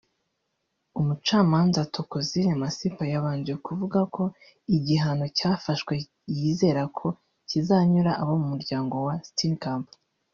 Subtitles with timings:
[0.99, 4.23] umucamanza Thokozile Masipa yabanje kuvuga ko
[4.75, 5.93] igihano cyafashwe
[6.37, 7.07] yizera ko
[7.47, 9.87] kiza kunyura abo mu muryango wa Steenkamp